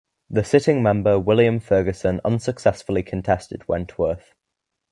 [0.31, 4.33] The sitting member William Fergusson unsuccessfully contested Wentworth.